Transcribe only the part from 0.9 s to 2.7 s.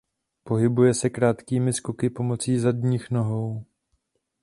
se krátkými skoky pomocí